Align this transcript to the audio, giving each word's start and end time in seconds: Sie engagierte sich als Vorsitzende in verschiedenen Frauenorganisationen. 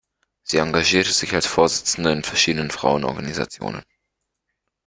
Sie 0.41 0.57
engagierte 0.57 1.11
sich 1.11 1.31
als 1.35 1.45
Vorsitzende 1.45 2.11
in 2.11 2.23
verschiedenen 2.23 2.71
Frauenorganisationen. 2.71 3.83